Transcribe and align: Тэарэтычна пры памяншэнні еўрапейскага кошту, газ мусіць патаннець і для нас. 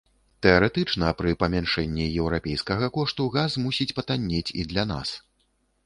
Тэарэтычна 0.45 1.09
пры 1.19 1.33
памяншэнні 1.43 2.07
еўрапейскага 2.21 2.91
кошту, 2.99 3.31
газ 3.39 3.51
мусіць 3.67 3.91
патаннець 4.01 4.45
і 4.59 4.71
для 4.75 4.83
нас. 4.95 5.09